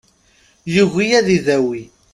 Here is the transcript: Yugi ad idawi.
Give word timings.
Yugi 0.73 1.05
ad 1.19 1.27
idawi. 1.37 1.81